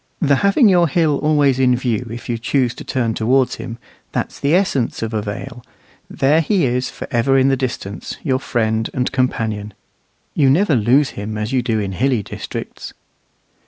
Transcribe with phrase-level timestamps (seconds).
[0.19, 3.77] The having your hill always in view if you choose to turn towards him
[4.13, 5.63] that's the essence of a vale.
[6.09, 9.75] There he is for ever in the distance, your friend and companion.
[10.33, 12.95] You never lose him as you do in hilly districts.